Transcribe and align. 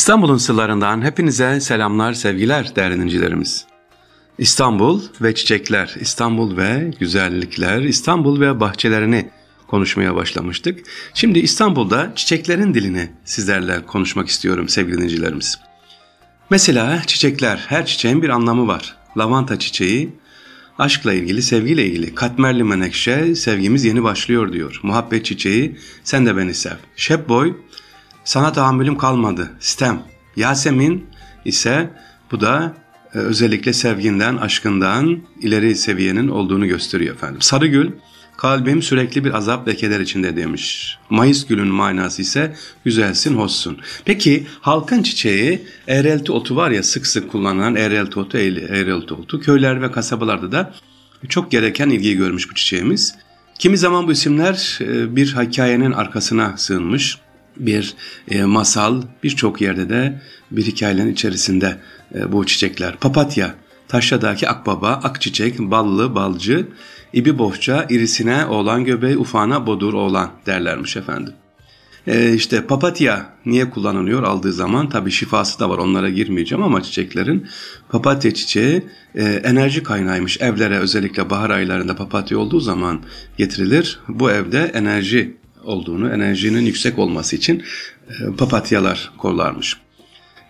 İstanbul'un 0.00 0.36
sırlarından 0.36 1.02
hepinize 1.02 1.60
selamlar, 1.60 2.12
sevgiler 2.12 2.76
değerli 2.76 2.94
dinleyicilerimiz. 2.94 3.64
İstanbul 4.38 5.02
ve 5.20 5.34
çiçekler, 5.34 5.96
İstanbul 6.00 6.56
ve 6.56 6.90
güzellikler, 7.00 7.82
İstanbul 7.82 8.40
ve 8.40 8.60
bahçelerini 8.60 9.30
konuşmaya 9.66 10.14
başlamıştık. 10.14 10.86
Şimdi 11.14 11.38
İstanbul'da 11.38 12.12
çiçeklerin 12.16 12.74
dilini 12.74 13.10
sizlerle 13.24 13.86
konuşmak 13.86 14.28
istiyorum 14.28 14.68
sevgili 14.68 14.96
dinleyicilerimiz. 14.96 15.58
Mesela 16.50 17.02
çiçekler, 17.06 17.64
her 17.68 17.86
çiçeğin 17.86 18.22
bir 18.22 18.28
anlamı 18.28 18.68
var. 18.68 18.96
Lavanta 19.18 19.58
çiçeği, 19.58 20.16
aşkla 20.78 21.12
ilgili, 21.12 21.42
sevgiyle 21.42 21.86
ilgili. 21.86 22.14
Katmerli 22.14 22.64
menekşe, 22.64 23.34
sevgimiz 23.34 23.84
yeni 23.84 24.02
başlıyor 24.02 24.52
diyor. 24.52 24.80
Muhabbet 24.82 25.24
çiçeği, 25.24 25.76
sen 26.04 26.26
de 26.26 26.36
beni 26.36 26.54
sev. 26.54 26.76
Şepboy, 26.96 27.54
sana 28.24 28.52
tahammülüm 28.52 28.98
kalmadı. 28.98 29.50
Stem. 29.60 30.02
Yasemin 30.36 31.06
ise 31.44 31.90
bu 32.30 32.40
da 32.40 32.74
e, 33.14 33.18
özellikle 33.18 33.72
sevginden, 33.72 34.36
aşkından 34.36 35.22
ileri 35.40 35.76
seviyenin 35.76 36.28
olduğunu 36.28 36.66
gösteriyor 36.66 37.14
efendim. 37.14 37.40
Sarıgül, 37.40 37.90
kalbim 38.36 38.82
sürekli 38.82 39.24
bir 39.24 39.34
azap 39.34 39.66
ve 39.66 39.76
keder 39.76 40.00
içinde 40.00 40.36
demiş. 40.36 40.98
Mayıs 41.10 41.46
gülün 41.46 41.68
manası 41.68 42.22
ise 42.22 42.56
güzelsin, 42.84 43.34
hoşsun. 43.34 43.78
Peki 44.04 44.46
halkın 44.60 45.02
çiçeği 45.02 45.62
eğrelti 45.86 46.32
otu 46.32 46.56
var 46.56 46.70
ya 46.70 46.82
sık 46.82 47.06
sık 47.06 47.30
kullanılan 47.30 47.76
eğrelti 47.76 48.18
otu, 48.18 48.38
eğrelti 48.38 49.14
otu. 49.14 49.40
Köyler 49.40 49.82
ve 49.82 49.92
kasabalarda 49.92 50.52
da 50.52 50.74
çok 51.28 51.50
gereken 51.50 51.90
ilgiyi 51.90 52.16
görmüş 52.16 52.50
bu 52.50 52.54
çiçeğimiz. 52.54 53.14
Kimi 53.58 53.78
zaman 53.78 54.06
bu 54.06 54.12
isimler 54.12 54.78
e, 54.80 55.16
bir 55.16 55.36
hikayenin 55.36 55.92
arkasına 55.92 56.56
sığınmış 56.56 57.18
bir 57.66 57.94
e, 58.30 58.44
masal 58.44 59.02
birçok 59.22 59.60
yerde 59.60 59.88
de 59.88 60.20
bir 60.50 60.66
hikayenin 60.66 61.12
içerisinde 61.12 61.76
e, 62.14 62.32
bu 62.32 62.46
çiçekler. 62.46 62.96
Papatya, 62.96 63.54
Taşya'daki 63.88 64.48
akbaba, 64.48 64.88
akçiçek, 64.88 65.58
ballı, 65.58 66.14
balcı, 66.14 66.68
ibi 67.12 67.38
bohça, 67.38 67.86
irisine 67.90 68.46
oğlan 68.46 68.84
göbeği, 68.84 69.18
ufana 69.18 69.66
bodur 69.66 69.94
oğlan 69.94 70.30
derlermiş 70.46 70.96
efendim. 70.96 71.32
E, 72.06 72.34
işte 72.34 72.66
papatya 72.66 73.26
niye 73.46 73.70
kullanılıyor 73.70 74.22
aldığı 74.22 74.52
zaman 74.52 74.88
tabi 74.88 75.10
şifası 75.10 75.60
da 75.60 75.70
var 75.70 75.78
onlara 75.78 76.08
girmeyeceğim 76.08 76.64
ama 76.64 76.82
çiçeklerin 76.82 77.46
papatya 77.88 78.34
çiçeği 78.34 78.82
e, 79.14 79.24
enerji 79.24 79.82
kaynağıymış. 79.82 80.40
Evlere 80.40 80.78
özellikle 80.78 81.30
bahar 81.30 81.50
aylarında 81.50 81.96
papatya 81.96 82.38
olduğu 82.38 82.60
zaman 82.60 83.00
getirilir. 83.38 84.00
Bu 84.08 84.30
evde 84.30 84.70
enerji 84.74 85.36
olduğunu, 85.64 86.14
enerjinin 86.14 86.66
yüksek 86.66 86.98
olması 86.98 87.36
için 87.36 87.62
e, 88.08 88.36
papatyalar 88.36 89.12
kollarmış. 89.18 89.76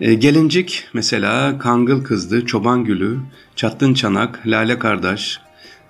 E, 0.01 0.15
gelincik 0.15 0.85
mesela 0.93 1.59
kangıl 1.59 2.05
kızdı, 2.05 2.47
çoban 2.47 2.85
gülü, 2.85 3.19
çattın 3.57 3.95
çanak, 3.95 4.41
lale 4.47 4.79
kardeş 4.79 5.41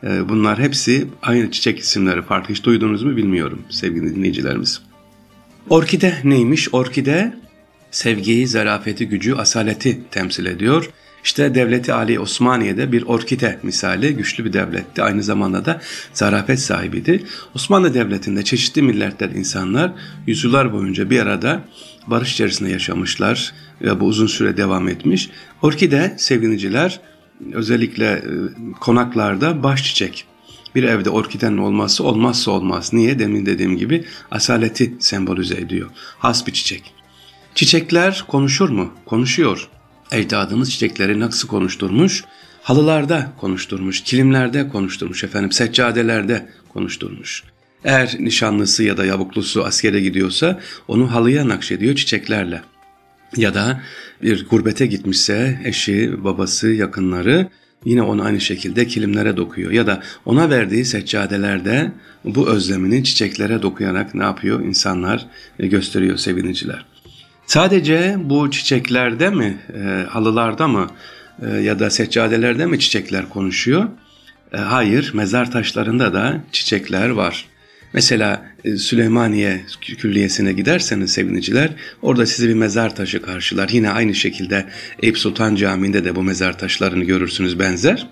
e, 0.05 0.29
bunlar 0.29 0.59
hepsi 0.59 1.07
aynı 1.23 1.51
çiçek 1.51 1.79
isimleri 1.79 2.23
farklı 2.23 2.55
hiç 2.55 2.65
duydunuz 2.65 3.03
mu 3.03 3.17
bilmiyorum 3.17 3.63
sevgili 3.71 4.17
dinleyicilerimiz. 4.17 4.83
Orkide 5.69 6.15
neymiş? 6.25 6.75
Orkide 6.75 7.35
sevgiyi, 7.91 8.47
zarafeti, 8.47 9.09
gücü, 9.09 9.35
asaleti 9.35 10.01
temsil 10.11 10.47
ediyor. 10.47 10.91
İşte 11.25 11.55
Devleti 11.55 11.93
Ali 11.93 12.21
Osmaniye'de 12.21 12.93
bir 12.93 13.03
orkide 13.03 13.59
misali 13.63 14.17
güçlü 14.17 14.45
bir 14.45 14.53
devletti. 14.53 15.03
Aynı 15.03 15.23
zamanda 15.23 15.65
da 15.65 15.81
zarafet 16.13 16.61
sahibiydi. 16.61 17.25
Osmanlı 17.55 17.95
Devleti'nde 17.95 18.45
çeşitli 18.45 18.83
milletler 18.83 19.31
insanlar 19.31 19.93
yüzyıllar 20.27 20.73
boyunca 20.73 21.11
bir 21.11 21.21
arada 21.21 21.65
barış 22.07 22.33
içerisinde 22.33 22.71
yaşamışlar 22.71 23.53
ve 23.83 24.01
bu 24.01 24.05
uzun 24.05 24.27
süre 24.27 24.57
devam 24.57 24.89
etmiş. 24.89 25.31
Orkide 25.63 26.15
sevgiliciler 26.19 27.01
özellikle 27.53 28.07
e, 28.07 28.23
konaklarda 28.81 29.63
baş 29.63 29.85
çiçek. 29.85 30.25
Bir 30.75 30.83
evde 30.85 31.11
orkidenin 31.11 31.59
olması 31.59 32.05
olmazsa 32.05 32.51
olmaz. 32.51 32.93
Niye? 32.93 33.19
Demin 33.19 33.47
dediğim 33.47 33.77
gibi 33.77 34.05
asaleti 34.31 34.95
sembolize 34.99 35.55
ediyor. 35.55 35.91
Has 36.19 36.47
bir 36.47 36.53
çiçek. 36.53 36.95
Çiçekler 37.55 38.25
konuşur 38.29 38.69
mu? 38.69 38.93
Konuşuyor 39.07 39.69
ecdadımız 40.13 40.71
çiçekleri 40.71 41.21
nasıl 41.21 41.49
konuşturmuş? 41.49 42.25
Halılarda 42.63 43.33
konuşturmuş, 43.41 44.01
kilimlerde 44.01 44.69
konuşturmuş 44.69 45.25
efendim, 45.25 45.53
seccadelerde 45.53 46.49
konuşturmuş. 46.69 47.45
Eğer 47.85 48.17
nişanlısı 48.19 48.83
ya 48.83 48.97
da 48.97 49.05
yavuklusu 49.05 49.65
askere 49.65 50.01
gidiyorsa 50.01 50.61
onu 50.89 51.13
halıya 51.13 51.49
nakşediyor 51.49 51.95
çiçeklerle. 51.95 52.63
Ya 53.37 53.55
da 53.55 53.81
bir 54.23 54.49
gurbete 54.49 54.87
gitmişse 54.87 55.61
eşi, 55.65 56.25
babası, 56.25 56.69
yakınları 56.69 57.49
yine 57.85 58.03
onu 58.03 58.23
aynı 58.23 58.41
şekilde 58.41 58.87
kilimlere 58.87 59.37
dokuyor. 59.37 59.71
Ya 59.71 59.87
da 59.87 60.03
ona 60.25 60.51
verdiği 60.51 60.85
seccadelerde 60.85 61.93
bu 62.25 62.49
özlemini 62.49 63.05
çiçeklere 63.05 63.63
dokuyarak 63.63 64.15
ne 64.15 64.23
yapıyor? 64.23 64.61
İnsanlar 64.61 65.27
e, 65.59 65.67
gösteriyor 65.67 66.17
seviniciler. 66.17 66.85
Sadece 67.51 68.17
bu 68.19 68.51
çiçeklerde 68.51 69.31
mi, 69.31 69.59
e, 69.75 70.05
halılarda 70.09 70.69
mı 70.69 70.87
e, 71.43 71.49
ya 71.49 71.79
da 71.79 71.91
seccadelerde 71.91 72.67
mi 72.67 72.79
çiçekler 72.79 73.29
konuşuyor? 73.29 73.89
E, 74.53 74.57
hayır, 74.57 75.11
mezar 75.15 75.51
taşlarında 75.51 76.13
da 76.13 76.41
çiçekler 76.53 77.09
var. 77.09 77.47
Mesela 77.93 78.47
e, 78.65 78.77
Süleymaniye 78.77 79.65
Külliyesi'ne 79.81 80.53
giderseniz 80.53 81.13
seviniciler 81.13 81.71
orada 82.03 82.27
sizi 82.27 82.49
bir 82.49 82.55
mezar 82.55 82.97
taşı 82.97 83.23
karşılar. 83.23 83.69
Yine 83.69 83.91
aynı 83.91 84.15
şekilde 84.15 84.67
Eyüp 85.03 85.19
Sultan 85.19 85.55
Camii'nde 85.55 86.05
de 86.05 86.17
bu 86.17 86.23
mezar 86.23 86.59
taşlarını 86.59 87.05
görürsünüz 87.05 87.59
benzer. 87.59 88.09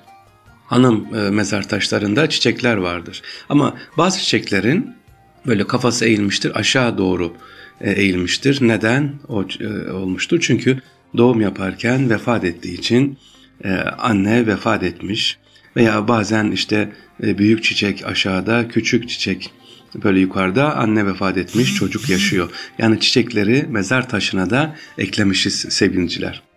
Hanım 0.67 1.17
e, 1.17 1.31
mezar 1.31 1.69
taşlarında 1.69 2.29
çiçekler 2.29 2.77
vardır. 2.77 3.23
Ama 3.49 3.77
bazı 3.99 4.19
çiçeklerin 4.19 4.99
böyle 5.47 5.67
kafası 5.67 6.05
eğilmiştir 6.05 6.59
aşağı 6.59 6.99
doğru 6.99 7.37
e, 7.81 7.91
eğilmiştir. 7.93 8.69
Neden 8.69 9.15
o 9.29 9.45
e, 9.61 9.91
olmuştur? 9.93 10.39
Çünkü 10.41 10.79
doğum 11.17 11.41
yaparken 11.41 12.11
vefat 12.11 12.45
ettiği 12.45 12.79
için 12.79 13.19
e, 13.65 13.71
anne 13.79 14.47
vefat 14.47 14.83
etmiş 14.83 15.39
veya 15.77 16.09
bazen 16.09 16.51
işte 16.51 16.93
büyük 17.21 17.65
çiçek 17.65 18.07
aşağıda, 18.07 18.69
küçük 18.69 19.09
çiçek 19.09 19.51
böyle 19.95 20.21
yukarıda 20.21 20.77
anne 20.77 21.07
vefat 21.07 21.37
etmiş, 21.37 21.75
çocuk 21.75 22.09
yaşıyor. 22.09 22.51
Yani 22.79 23.01
çiçekleri 23.01 23.67
mezar 23.69 24.09
taşına 24.09 24.51
da 24.51 24.77
eklemişiz 24.99 25.55
sevgiliciler. 25.55 26.48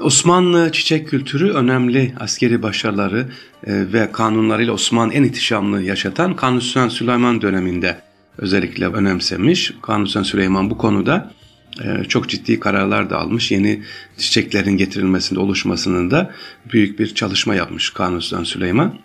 Osmanlı 0.00 0.72
çiçek 0.72 1.08
kültürü 1.08 1.50
önemli 1.50 2.14
askeri 2.20 2.62
başarıları 2.62 3.28
ve 3.66 4.12
kanunlarıyla 4.12 4.72
Osmanlı 4.72 5.14
en 5.14 5.24
ihtişamlı 5.24 5.82
yaşatan 5.82 6.36
Kanuni 6.36 6.90
Süleyman 6.90 7.42
döneminde 7.42 8.00
özellikle 8.38 8.86
önemsemiş. 8.86 9.72
Kanuni 9.82 10.24
Süleyman 10.24 10.70
bu 10.70 10.78
konuda 10.78 11.32
e, 11.84 12.04
çok 12.04 12.28
ciddi 12.28 12.60
kararlar 12.60 13.10
da 13.10 13.18
almış. 13.18 13.50
Yeni 13.50 13.82
çiçeklerin 14.18 14.76
getirilmesinde, 14.76 15.40
oluşmasının 15.40 16.10
da 16.10 16.34
büyük 16.72 16.98
bir 16.98 17.14
çalışma 17.14 17.54
yapmış 17.54 17.90
Kanuni 17.90 18.22
Süleyman. 18.22 18.98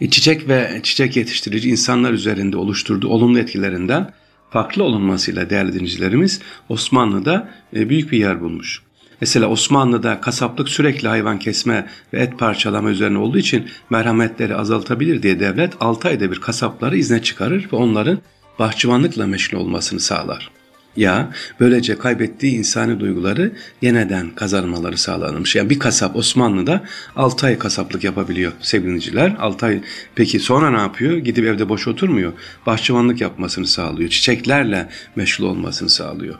E, 0.00 0.10
çiçek 0.10 0.48
ve 0.48 0.80
çiçek 0.82 1.16
yetiştirici 1.16 1.70
insanlar 1.70 2.12
üzerinde 2.12 2.56
oluşturduğu 2.56 3.08
olumlu 3.08 3.38
etkilerinden 3.38 4.12
farklı 4.50 4.82
olunmasıyla 4.84 5.50
değerli 5.50 5.72
dinleyicilerimiz 5.72 6.40
Osmanlı'da 6.68 7.50
e, 7.76 7.88
büyük 7.88 8.12
bir 8.12 8.18
yer 8.18 8.40
bulmuş. 8.40 8.82
Mesela 9.24 9.48
Osmanlı'da 9.48 10.20
kasaplık 10.20 10.68
sürekli 10.68 11.08
hayvan 11.08 11.38
kesme 11.38 11.86
ve 12.12 12.20
et 12.20 12.38
parçalama 12.38 12.90
üzerine 12.90 13.18
olduğu 13.18 13.38
için 13.38 13.68
merhametleri 13.90 14.56
azaltabilir 14.56 15.22
diye 15.22 15.40
devlet 15.40 15.72
6 15.80 16.08
ayda 16.08 16.30
bir 16.30 16.40
kasapları 16.40 16.96
izne 16.96 17.22
çıkarır 17.22 17.68
ve 17.72 17.76
onların 17.76 18.18
bahçıvanlıkla 18.58 19.26
meşgul 19.26 19.58
olmasını 19.58 20.00
sağlar. 20.00 20.50
Ya 20.96 21.30
böylece 21.60 21.98
kaybettiği 21.98 22.52
insani 22.52 23.00
duyguları 23.00 23.52
yeniden 23.82 24.30
kazanmaları 24.30 24.98
sağlanmış. 24.98 25.56
Yani 25.56 25.70
bir 25.70 25.78
kasap 25.78 26.16
Osmanlı'da 26.16 26.84
6 27.16 27.46
ay 27.46 27.58
kasaplık 27.58 28.04
yapabiliyor 28.04 28.52
sevgiliciler. 28.60 29.36
6 29.38 29.66
ay 29.66 29.82
peki 30.14 30.40
sonra 30.40 30.70
ne 30.70 30.78
yapıyor? 30.78 31.16
Gidip 31.16 31.44
evde 31.44 31.68
boş 31.68 31.88
oturmuyor. 31.88 32.32
Bahçıvanlık 32.66 33.20
yapmasını 33.20 33.66
sağlıyor. 33.66 34.10
Çiçeklerle 34.10 34.88
meşgul 35.16 35.46
olmasını 35.46 35.88
sağlıyor. 35.88 36.38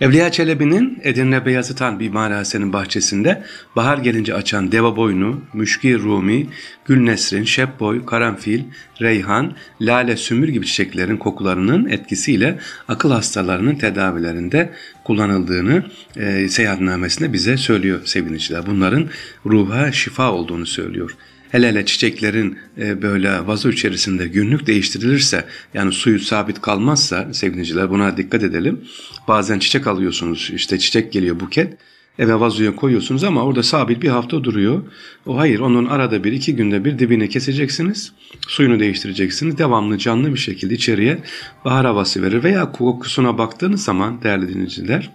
Evliya 0.00 0.32
Çelebi'nin 0.32 0.98
Edirne 1.02 1.46
Beyazıtan 1.46 2.00
bir 2.00 2.10
marasenin 2.10 2.72
bahçesinde 2.72 3.42
bahar 3.76 3.98
gelince 3.98 4.34
açan 4.34 4.72
deva 4.72 4.96
boynu, 4.96 5.40
müşki 5.54 5.98
rumi, 5.98 6.46
gül 6.84 7.00
nesrin, 7.00 7.44
şepboy, 7.44 8.06
karanfil, 8.06 8.62
reyhan, 9.00 9.52
lale, 9.80 10.16
sümür 10.16 10.48
gibi 10.48 10.66
çiçeklerin 10.66 11.16
kokularının 11.16 11.88
etkisiyle 11.88 12.58
akıl 12.88 13.10
hastalarının 13.10 13.74
tedavilerinde 13.74 14.70
kullanıldığını 15.04 15.84
e, 16.16 16.48
seyahatnamesinde 16.48 17.32
bize 17.32 17.56
söylüyor 17.56 18.00
sevinçler. 18.04 18.66
Bunların 18.66 19.08
ruha 19.46 19.92
şifa 19.92 20.32
olduğunu 20.32 20.66
söylüyor. 20.66 21.16
Hele 21.50 21.68
hele 21.68 21.86
çiçeklerin 21.86 22.58
e, 22.78 23.02
böyle 23.02 23.46
vazo 23.46 23.68
içerisinde 23.68 24.28
günlük 24.28 24.66
değiştirilirse 24.66 25.44
yani 25.74 25.92
suyu 25.92 26.20
sabit 26.20 26.60
kalmazsa 26.60 27.34
sevgiliciler 27.34 27.90
buna 27.90 28.16
dikkat 28.16 28.42
edelim. 28.42 28.80
Bazen 29.28 29.58
çiçek 29.58 29.86
alıyorsunuz 29.86 30.50
işte 30.54 30.78
çiçek 30.78 31.12
geliyor 31.12 31.40
buket 31.40 31.76
eve 32.18 32.40
vazoya 32.40 32.76
koyuyorsunuz 32.76 33.24
ama 33.24 33.44
orada 33.44 33.62
sabit 33.62 34.02
bir 34.02 34.08
hafta 34.08 34.44
duruyor. 34.44 34.82
O 35.26 35.38
hayır 35.38 35.60
onun 35.60 35.86
arada 35.86 36.24
bir 36.24 36.32
iki 36.32 36.56
günde 36.56 36.84
bir 36.84 36.98
dibine 36.98 37.28
keseceksiniz. 37.28 38.12
Suyunu 38.48 38.80
değiştireceksiniz. 38.80 39.58
Devamlı 39.58 39.98
canlı 39.98 40.32
bir 40.32 40.38
şekilde 40.38 40.74
içeriye 40.74 41.18
bahar 41.64 41.86
havası 41.86 42.22
verir 42.22 42.42
veya 42.42 42.72
kokusuna 42.72 43.38
baktığınız 43.38 43.84
zaman 43.84 44.22
değerli 44.22 44.48
dinleyiciler 44.48 45.10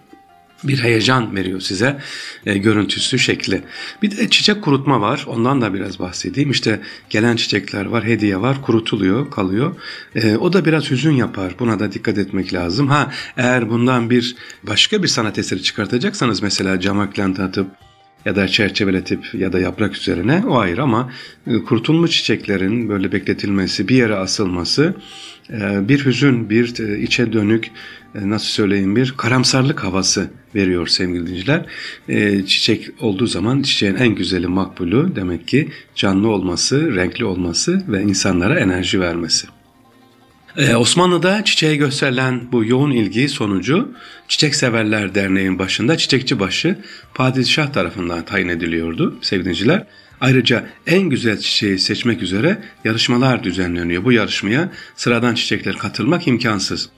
bir 0.64 0.78
heyecan 0.78 1.36
veriyor 1.36 1.60
size 1.60 2.00
e, 2.46 2.58
görüntüsü 2.58 3.18
şekli. 3.18 3.62
Bir 4.02 4.16
de 4.16 4.30
çiçek 4.30 4.62
kurutma 4.62 5.00
var 5.00 5.24
ondan 5.28 5.60
da 5.60 5.74
biraz 5.74 5.98
bahsedeyim. 5.98 6.50
İşte 6.50 6.80
gelen 7.10 7.36
çiçekler 7.36 7.84
var 7.84 8.04
hediye 8.04 8.40
var 8.40 8.62
kurutuluyor 8.62 9.30
kalıyor. 9.30 9.76
E, 10.14 10.36
o 10.36 10.52
da 10.52 10.64
biraz 10.64 10.90
hüzün 10.90 11.12
yapar 11.12 11.54
buna 11.58 11.78
da 11.78 11.92
dikkat 11.92 12.18
etmek 12.18 12.54
lazım. 12.54 12.88
Ha 12.88 13.10
eğer 13.36 13.70
bundan 13.70 14.10
bir 14.10 14.36
başka 14.62 15.02
bir 15.02 15.08
sanat 15.08 15.38
eseri 15.38 15.62
çıkartacaksanız 15.62 16.42
mesela 16.42 16.80
cama 16.80 17.10
klent 17.10 17.40
atıp 17.40 17.66
ya 18.24 18.36
da 18.36 18.48
çerçeveletip 18.48 19.34
ya 19.34 19.52
da 19.52 19.58
yaprak 19.58 19.96
üzerine 19.96 20.42
o 20.48 20.58
ayrı 20.58 20.82
ama 20.82 21.12
e, 21.46 21.62
kurutulmuş 21.62 22.10
çiçeklerin 22.10 22.88
böyle 22.88 23.12
bekletilmesi 23.12 23.88
bir 23.88 23.96
yere 23.96 24.14
asılması 24.14 24.94
bir 25.88 26.04
hüzün 26.04 26.50
bir 26.50 26.80
e, 26.80 27.00
içe 27.00 27.32
dönük 27.32 27.70
e, 28.14 28.30
nasıl 28.30 28.46
söyleyeyim 28.46 28.96
bir 28.96 29.14
karamsarlık 29.16 29.84
havası 29.84 30.30
veriyor 30.54 30.86
sevgili 30.86 31.26
dinleyiciler. 31.26 31.66
E, 32.08 32.46
çiçek 32.46 32.88
olduğu 33.00 33.26
zaman 33.26 33.62
çiçeğin 33.62 33.94
en 33.94 34.14
güzeli 34.14 34.46
makbulü 34.46 35.16
demek 35.16 35.48
ki 35.48 35.68
canlı 35.94 36.28
olması, 36.28 36.96
renkli 36.96 37.24
olması 37.24 37.82
ve 37.88 38.02
insanlara 38.02 38.60
enerji 38.60 39.00
vermesi. 39.00 39.46
Ee, 40.56 40.76
Osmanlı'da 40.76 41.44
çiçeğe 41.44 41.76
gösterilen 41.76 42.52
bu 42.52 42.64
yoğun 42.64 42.90
ilgi 42.90 43.28
sonucu 43.28 43.92
Çiçek 44.28 44.54
Severler 44.54 45.14
Derneği'nin 45.14 45.58
başında 45.58 45.96
çiçekçi 45.96 46.40
başı 46.40 46.78
padişah 47.14 47.72
tarafından 47.72 48.24
tayin 48.24 48.48
ediliyordu 48.48 49.18
sevgiliciler. 49.22 49.86
Ayrıca 50.20 50.66
en 50.86 51.02
güzel 51.02 51.38
çiçeği 51.38 51.78
seçmek 51.78 52.22
üzere 52.22 52.62
yarışmalar 52.84 53.44
düzenleniyor. 53.44 54.04
Bu 54.04 54.12
yarışmaya 54.12 54.72
sıradan 54.96 55.34
çiçekler 55.34 55.78
katılmak 55.78 56.28
imkansız. 56.28 56.88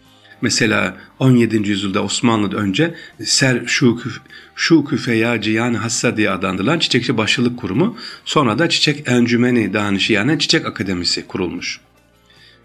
Mesela 0.42 0.96
17. 1.18 1.68
yüzyılda 1.68 2.02
Osmanlı'da 2.02 2.56
önce 2.56 2.94
Ser 3.24 3.62
Şuküf, 3.66 4.20
Şuküfeya 4.54 5.40
Cihan 5.40 5.74
Hassa 5.74 6.16
diye 6.16 6.30
adlandırılan 6.30 6.78
Çiçekçi 6.78 7.16
Başılık 7.16 7.58
Kurumu 7.58 7.96
sonra 8.24 8.58
da 8.58 8.68
Çiçek 8.68 9.08
Encümeni 9.08 9.72
Danışı 9.72 10.12
yani 10.12 10.38
Çiçek 10.38 10.66
Akademisi 10.66 11.26
kurulmuş. 11.26 11.80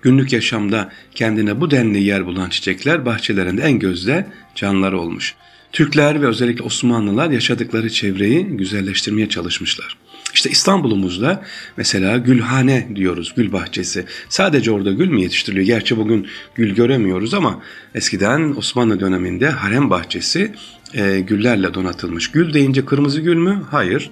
Günlük 0.02 0.34
yaşamda 0.34 0.92
kendine 1.16 1.62
bu 1.62 1.72
denli 1.72 2.04
yer 2.04 2.26
bulan 2.26 2.50
çiçekler 2.50 3.06
bahçelerinde 3.06 3.62
en 3.62 3.80
gözde 3.80 4.28
canlılar 4.56 4.94
olmuş. 4.94 5.36
Türkler 5.72 6.22
ve 6.22 6.28
özellikle 6.28 6.64
Osmanlılar 6.64 7.30
yaşadıkları 7.30 7.90
çevreyi 7.90 8.46
güzelleştirmeye 8.46 9.30
çalışmışlar. 9.30 9.98
İşte 10.34 10.50
İstanbul'umuzda 10.50 11.44
mesela 11.78 12.18
gülhane 12.18 12.88
diyoruz, 12.96 13.34
gül 13.36 13.52
bahçesi. 13.52 14.06
Sadece 14.30 14.72
orada 14.72 14.92
gül 14.92 15.10
mü 15.10 15.22
yetiştiriliyor? 15.22 15.66
Gerçi 15.66 15.98
bugün 15.98 16.28
gül 16.56 16.76
göremiyoruz 16.76 17.34
ama 17.34 17.62
eskiden 17.96 18.56
Osmanlı 18.58 19.00
döneminde 19.00 19.50
harem 19.50 19.90
bahçesi 19.90 20.52
e, 20.94 21.20
güllerle 21.20 21.74
donatılmış. 21.74 22.32
Gül 22.32 22.54
deyince 22.54 22.86
kırmızı 22.86 23.22
gül 23.22 23.38
mü? 23.38 23.64
Hayır. 23.72 24.12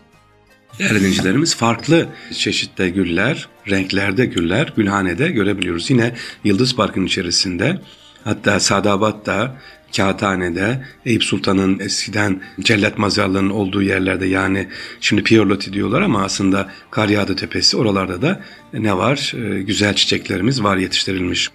Değerli 0.79 1.45
farklı 1.45 2.07
çeşitte 2.33 2.89
güller, 2.89 3.47
renklerde 3.69 4.25
güller 4.25 4.73
Gülhane'de 4.77 5.31
görebiliyoruz. 5.31 5.89
Yine 5.89 6.15
Yıldız 6.43 6.75
Park'ın 6.75 7.05
içerisinde 7.05 7.81
hatta 8.23 8.59
Sadabat'ta 8.59 9.57
Kağıthane'de, 9.95 10.85
Eyüp 11.05 11.23
Sultan'ın 11.23 11.79
eskiden 11.79 12.41
cellat 12.59 12.97
mazarlarının 12.97 13.49
olduğu 13.49 13.81
yerlerde 13.81 14.25
yani 14.25 14.67
şimdi 15.01 15.23
Piyorloti 15.23 15.73
diyorlar 15.73 16.01
ama 16.01 16.23
aslında 16.23 16.69
Karyada 16.91 17.35
Tepesi 17.35 17.77
oralarda 17.77 18.21
da 18.21 18.41
ne 18.73 18.97
var? 18.97 19.33
Ee, 19.35 19.61
güzel 19.61 19.95
çiçeklerimiz 19.95 20.63
var 20.63 20.77
yetiştirilmiş. 20.77 21.49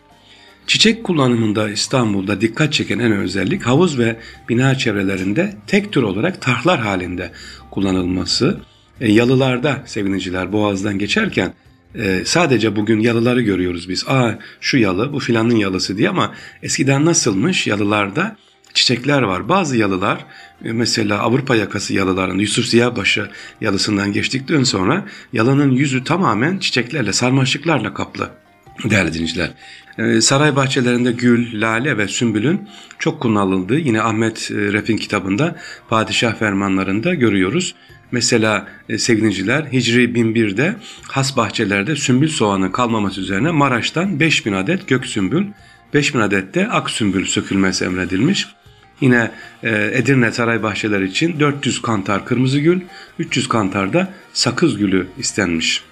Çiçek 0.67 1.05
kullanımında 1.05 1.71
İstanbul'da 1.71 2.41
dikkat 2.41 2.73
çeken 2.73 2.99
en 2.99 3.13
özellik 3.13 3.63
havuz 3.63 3.99
ve 3.99 4.17
bina 4.49 4.79
çevrelerinde 4.79 5.57
tek 5.67 5.93
tür 5.93 6.03
olarak 6.03 6.43
tarhlar 6.43 6.81
halinde 6.81 7.33
kullanılması. 7.71 8.61
E, 9.01 9.13
yalılarda 9.13 9.83
sevgiliciler 9.87 10.53
boğazdan 10.53 10.99
geçerken 10.99 11.55
e, 11.95 12.23
sadece 12.25 12.77
bugün 12.77 13.01
yalıları 13.01 13.43
görüyoruz 13.43 13.89
biz. 13.89 14.05
Aa 14.09 14.39
şu 14.61 14.79
yalı 14.79 15.13
bu 15.13 15.21
filanın 15.21 15.57
yalısı 15.57 15.99
diye 15.99 16.09
ama 16.09 16.35
eskiden 16.63 17.05
nasılmış 17.05 17.67
yalılarda 17.67 18.37
çiçekler 18.75 19.23
var. 19.23 19.49
Bazı 19.49 19.77
yalılar 19.77 20.25
e, 20.65 20.73
mesela 20.73 21.19
Avrupa 21.19 21.57
yakası 21.57 21.95
yalıların 21.95 22.39
Yusuf 22.39 22.67
Ziya'başı 22.67 23.31
yalısından 23.61 24.13
geçtikten 24.13 24.63
sonra 24.63 25.05
yalının 25.33 25.71
yüzü 25.71 26.05
tamamen 26.05 26.59
çiçeklerle 26.59 27.13
sarmaşıklarla 27.13 27.95
kaplı 27.95 28.31
değerli 28.85 29.13
dinleyiciler. 29.13 29.51
E, 29.99 30.21
saray 30.21 30.57
bahçelerinde 30.57 31.13
gül, 31.13 31.61
lale 31.61 31.99
ve 31.99 32.09
sümbülün 32.09 32.69
çok 32.99 33.21
kullanıldığı 33.21 33.79
yine 33.79 34.03
Ahmet 34.03 34.51
e, 34.51 34.55
Ref'in 34.55 34.97
kitabında 34.97 35.57
Padişah 35.89 36.35
Fermanlarında 36.35 37.15
görüyoruz. 37.15 37.75
Mesela 38.13 38.69
e, 38.89 38.95
Hicri 39.73 40.05
1001'de 40.05 40.77
has 41.03 41.37
bahçelerde 41.37 41.97
sümbül 41.97 42.29
soğanı 42.29 42.73
kalmaması 42.73 43.21
üzerine 43.21 43.51
Maraş'tan 43.51 44.21
5000 44.21 44.53
adet 44.53 44.89
gök 44.89 45.07
sümbül, 45.07 45.45
5000 45.95 46.21
adet 46.21 46.55
de 46.55 46.69
ak 46.69 46.91
sümbül 46.91 47.27
sökülmesi 47.27 47.85
emredilmiş. 47.85 48.47
Yine 49.01 49.31
e, 49.63 49.91
Edirne 49.93 50.33
saray 50.33 50.63
bahçeleri 50.63 51.05
için 51.05 51.41
400 51.41 51.83
kantar 51.83 52.27
kırmızı 52.27 52.59
gül, 52.59 52.81
300 53.19 53.49
kantar 53.49 53.93
da 53.93 54.13
sakız 54.33 54.79
gülü 54.79 55.07
istenmiş. 55.19 55.83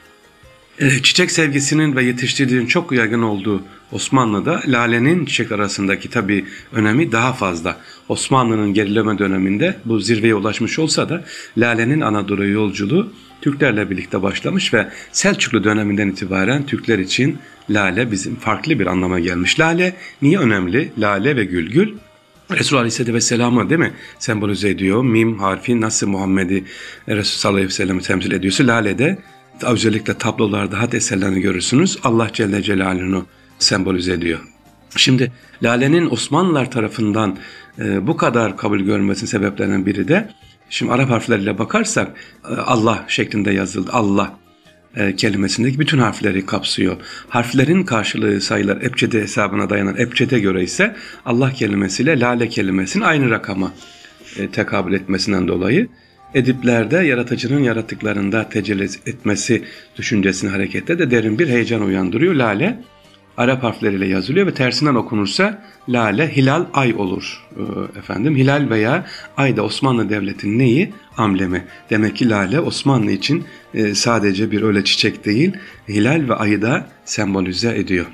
E, 0.79 1.03
çiçek 1.03 1.31
sevgisinin 1.31 1.97
ve 1.97 2.05
yetiştirdiğinin 2.05 2.67
çok 2.67 2.93
yaygın 2.93 3.23
olduğu 3.23 3.63
Osmanlı'da 3.93 4.63
lalenin 4.67 5.25
çiçek 5.25 5.53
arasındaki 5.53 6.11
tabi 6.11 6.45
önemi 6.73 7.13
daha 7.13 7.33
fazla. 7.33 7.81
Osmanlı'nın 8.09 8.75
gerileme 8.75 9.19
döneminde 9.19 9.77
bu 9.85 9.99
zirveye 10.01 10.35
ulaşmış 10.35 10.79
olsa 10.79 11.09
da 11.09 11.25
lalenin 11.57 12.01
Anadolu 12.01 12.47
yolculuğu 12.47 13.13
Türklerle 13.41 13.91
birlikte 13.91 14.23
başlamış 14.23 14.75
ve 14.75 14.89
Selçuklu 15.13 15.65
döneminden 15.65 16.09
itibaren 16.09 16.67
Türkler 16.67 16.99
için 16.99 17.39
lale 17.71 18.11
bizim 18.11 18.37
farklı 18.37 18.79
bir 18.79 18.87
anlama 18.87 19.21
gelmiş. 19.21 19.61
Lale 19.61 19.97
niye 20.23 20.39
önemli? 20.39 20.93
Lale 20.99 21.37
ve 21.37 21.45
gül 21.45 21.71
gül 21.71 21.95
Resulullah 22.51 22.81
Aleyhisselatü 22.81 23.15
Vesselam'ı 23.15 23.71
değil 23.71 23.79
mi 23.81 23.93
sembolize 24.19 24.69
ediyor. 24.69 25.05
Mim 25.05 25.39
harfi 25.39 25.81
nasıl 25.81 26.07
Muhammed'i 26.07 26.65
Resulullah 27.09 27.59
Aleyhi 27.59 27.97
ve 27.97 28.01
temsil 28.01 28.33
ediyorsa 28.33 28.67
lale 28.67 28.99
de 28.99 29.19
özellikle 29.63 30.15
tablolarda 30.15 30.81
had 30.81 30.93
eserlerini 30.93 31.41
görürsünüz. 31.41 31.99
Allah 32.05 32.29
Celle 32.33 32.63
Celaluhu'nu 32.63 33.27
sembolize 33.59 34.13
ediyor. 34.13 34.54
Şimdi 34.97 35.33
lalenin 35.63 36.11
Osmanlılar 36.11 36.71
tarafından 36.71 37.39
e, 37.79 38.07
bu 38.07 38.17
kadar 38.17 38.57
kabul 38.57 38.81
görmesinin 38.81 39.27
sebeplerinden 39.27 39.87
biri 39.87 40.09
de 40.09 40.29
şimdi 40.71 40.93
Arap 40.93 41.11
harfleriyle 41.11 41.59
bakarsak 41.59 42.17
e, 42.51 42.55
Allah 42.55 43.05
şeklinde 43.09 43.51
yazıldı. 43.51 43.91
Allah 43.93 44.39
e, 44.97 45.17
kelimesindeki 45.17 45.79
bütün 45.79 45.99
harfleri 45.99 46.47
kapsıyor. 46.47 46.97
Harflerin 47.29 47.83
karşılığı 47.83 48.41
sayılar 48.41 48.83
Ebcede 48.83 49.21
hesabına 49.21 49.71
dayanan 49.71 49.97
Ebcede 49.97 50.41
göre 50.41 50.63
ise 50.63 50.97
Allah 51.25 51.53
kelimesiyle 51.53 52.21
lale 52.21 52.49
kelimesinin 52.49 53.05
aynı 53.05 53.31
rakama 53.31 53.73
e, 54.39 54.51
tekabül 54.51 54.93
etmesinden 54.93 55.49
dolayı 55.49 55.89
Ediplerde 56.35 56.97
yaratıcının 56.97 57.61
yaratıklarında 57.61 58.49
tecelli 58.49 58.85
etmesi 58.85 59.65
düşüncesini 59.97 60.51
harekette 60.51 60.99
de 60.99 61.11
derin 61.11 61.39
bir 61.39 61.49
heyecan 61.49 61.83
uyandırıyor. 61.83 62.35
Lale 62.35 62.79
Arap 63.37 63.63
harfleriyle 63.63 64.07
yazılıyor 64.07 64.47
ve 64.47 64.55
tersinden 64.55 64.95
okunursa 64.95 65.63
lale 65.89 66.37
hilal 66.37 66.67
ay 66.75 66.95
olur 66.95 67.45
ee, 67.57 67.99
efendim. 67.99 68.37
Hilal 68.37 68.71
veya 68.71 69.07
ay 69.37 69.57
da 69.57 69.63
Osmanlı 69.63 70.11
Devleti'nin 70.11 70.59
neyi? 70.59 70.93
Amblemi. 71.17 71.65
Demek 71.91 72.17
ki 72.17 72.29
lale 72.29 72.61
Osmanlı 72.61 73.11
için 73.11 73.45
e, 73.75 73.95
sadece 73.95 74.51
bir 74.51 74.63
öyle 74.63 74.85
çiçek 74.85 75.25
değil, 75.25 75.53
hilal 75.89 76.29
ve 76.29 76.35
ayı 76.35 76.63
da 76.63 76.87
sembolize 77.05 77.79
ediyor. 77.79 78.07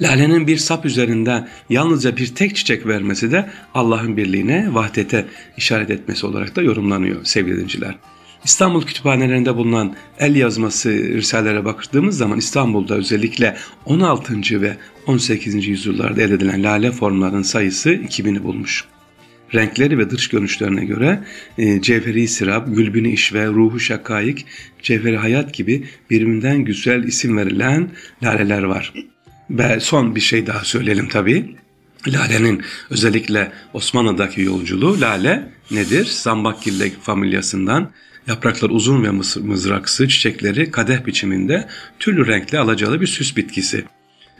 Lalenin 0.00 0.46
bir 0.46 0.56
sap 0.56 0.86
üzerinde 0.86 1.48
yalnızca 1.68 2.16
bir 2.16 2.34
tek 2.34 2.56
çiçek 2.56 2.86
vermesi 2.86 3.32
de 3.32 3.50
Allah'ın 3.74 4.16
birliğine, 4.16 4.74
vahdete 4.74 5.26
işaret 5.56 5.90
etmesi 5.90 6.26
olarak 6.26 6.56
da 6.56 6.62
yorumlanıyor 6.62 7.24
sevgili 7.24 7.60
dinciler. 7.60 7.94
İstanbul 8.44 8.82
kütüphanelerinde 8.82 9.56
bulunan 9.56 9.96
el 10.18 10.36
yazması 10.36 10.90
risalelere 10.90 11.64
baktığımız 11.64 12.16
zaman 12.16 12.38
İstanbul'da 12.38 12.94
özellikle 12.94 13.56
16. 13.84 14.62
ve 14.62 14.76
18. 15.06 15.66
yüzyıllarda 15.66 16.22
elde 16.22 16.34
edilen 16.34 16.62
lale 16.62 16.92
formlarının 16.92 17.42
sayısı 17.42 17.90
2000'i 17.90 18.42
bulmuş. 18.42 18.84
renkleri 19.54 19.98
ve 19.98 20.10
dış 20.10 20.28
görünüşlerine 20.28 20.84
göre 20.84 21.24
e, 21.58 21.82
Cevheri 21.82 22.28
Sirab, 22.28 22.74
Gülbini 22.74 23.12
İşve, 23.12 23.46
Ruhu 23.46 23.80
Şakayik, 23.80 24.46
Cevheri 24.82 25.16
Hayat 25.16 25.54
gibi 25.54 25.84
birbirinden 26.10 26.58
güzel 26.58 27.04
isim 27.04 27.36
verilen 27.36 27.90
laleler 28.22 28.62
var. 28.62 28.92
Ve 29.50 29.80
son 29.80 30.14
bir 30.14 30.20
şey 30.20 30.46
daha 30.46 30.64
söyleyelim 30.64 31.08
tabii. 31.08 31.56
Lale'nin 32.08 32.62
özellikle 32.90 33.52
Osmanlı'daki 33.72 34.40
yolculuğu 34.40 35.00
Lale 35.00 35.48
nedir? 35.70 36.04
Zambakgille 36.04 36.90
familyasından 36.90 37.90
yapraklar 38.30 38.70
uzun 38.70 39.04
ve 39.04 39.10
mızraksı 39.40 40.08
çiçekleri 40.08 40.70
kadeh 40.70 41.06
biçiminde 41.06 41.68
türlü 41.98 42.26
renkli 42.26 42.58
alacalı 42.58 43.00
bir 43.00 43.06
süs 43.06 43.36
bitkisi. 43.36 43.84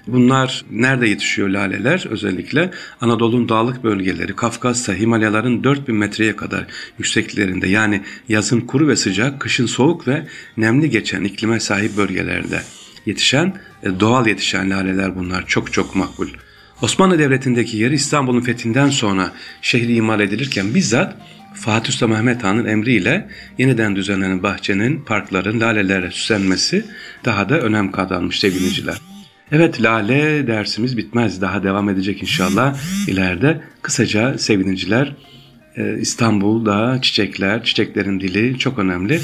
Bunlar 0.06 0.64
nerede 0.70 1.09
yetişiyor 1.09 1.49
laleler? 1.49 2.04
Özellikle 2.11 2.70
Anadolu'nun 3.00 3.49
dağlık 3.49 3.85
bölgeleri, 3.85 4.37
Kafkasya, 4.37 4.94
Himalayaların 4.94 5.64
4000 5.64 5.94
metreye 5.97 6.37
kadar 6.37 6.66
yüksekliklerinde 6.99 7.68
yani 7.68 8.02
yazın 8.28 8.61
kuru 8.61 8.88
ve 8.88 8.97
sıcak, 8.97 9.40
kışın 9.40 9.66
soğuk 9.66 10.09
ve 10.09 10.26
nemli 10.56 10.90
geçen 10.90 11.25
iklime 11.25 11.61
sahip 11.61 11.97
bölgelerde 11.97 12.62
yetişen, 13.06 13.54
e, 13.82 14.00
doğal 14.00 14.26
yetişen 14.26 14.70
laleler 14.70 15.16
bunlar 15.16 15.47
çok 15.47 15.73
çok 15.73 15.97
makbul. 15.97 16.28
Osmanlı 16.82 17.18
Devleti'ndeki 17.18 17.76
yeri 17.76 17.94
İstanbul'un 17.94 18.40
fethinden 18.40 18.90
sonra 18.90 19.32
şehri 19.62 19.94
imal 19.94 20.20
edilirken 20.20 20.75
bizzat 20.75 21.16
Fatih 21.54 21.92
Sultan 21.92 22.11
Mehmet 22.11 22.45
Han'ın 22.45 22.66
emriyle 22.66 23.28
yeniden 23.59 23.97
düzenlenen 23.97 24.42
bahçenin, 24.42 25.00
parkların 25.00 25.61
lalelerle 25.61 26.11
süslenmesi 26.11 26.85
daha 27.25 27.49
da 27.49 27.61
önem 27.61 27.92
kazanmış 27.92 28.40
sevgiliciler. 28.40 28.97
Evet 29.52 29.83
Lale 29.83 30.47
dersimiz 30.47 30.97
bitmez. 30.97 31.42
Daha 31.42 31.62
devam 31.62 31.88
edecek 31.88 32.23
inşallah 32.23 32.78
ileride. 33.09 33.61
Kısaca 33.83 34.38
sevgiliciler 34.38 35.07
ee, 35.07 35.39
İstanbul'da 36.00 36.98
çiçekler, 37.02 37.64
çiçeklerin 37.64 38.20
dili 38.20 38.58
çok 38.58 38.78
önemli. 38.78 39.14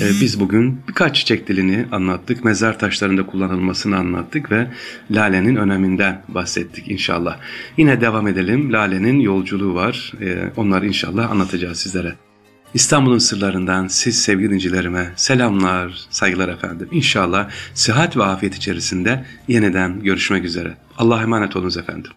Ee, 0.00 0.10
biz 0.20 0.40
bugün 0.40 0.80
birkaç 0.88 1.16
çiçek 1.16 1.48
dilini 1.48 1.86
anlattık. 1.92 2.44
Mezar 2.44 2.78
taşlarında 2.78 3.26
kullanılmasını 3.26 3.96
anlattık 3.96 4.52
ve 4.52 4.66
lalenin 5.10 5.56
öneminden 5.56 6.22
bahsettik 6.28 6.90
inşallah. 6.90 7.38
Yine 7.76 8.00
devam 8.00 8.28
edelim. 8.28 8.72
Lalenin 8.72 9.20
yolculuğu 9.20 9.74
var. 9.74 10.12
Ee, 10.20 10.50
onları 10.56 10.86
inşallah 10.86 11.30
anlatacağız 11.30 11.78
sizlere. 11.78 12.14
İstanbul'un 12.74 13.18
sırlarından 13.18 13.86
siz 13.86 14.22
sevgili 14.22 14.50
dincilerime 14.50 15.12
selamlar, 15.16 16.06
saygılar 16.10 16.48
efendim. 16.48 16.88
İnşallah 16.92 17.50
sıhhat 17.74 18.16
ve 18.16 18.24
afiyet 18.24 18.54
içerisinde 18.54 19.24
yeniden 19.48 20.00
görüşmek 20.00 20.44
üzere. 20.44 20.74
Allah'a 20.98 21.22
emanet 21.22 21.56
olunuz 21.56 21.76
efendim. 21.76 22.10